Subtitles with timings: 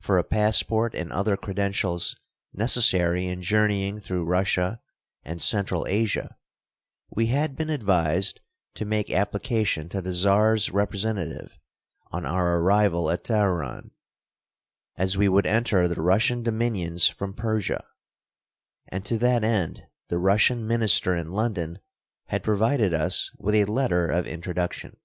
[0.00, 2.14] For a passport and other credentials
[2.52, 4.80] necessary in journeying through Russia
[5.24, 6.36] and Central Asia
[7.10, 8.40] we had been advised
[8.74, 11.58] to make application to the Czar's representative
[12.12, 13.90] on our arrival at Teheran,
[14.94, 17.84] as we would enter the Russian dominions from Persia;
[18.86, 21.80] and to that end the Russian minister in London
[22.26, 24.96] had provided us with a letter of introduction.